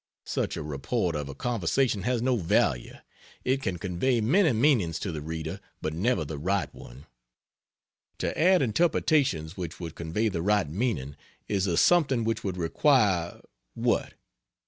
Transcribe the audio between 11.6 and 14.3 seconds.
a something which would require what?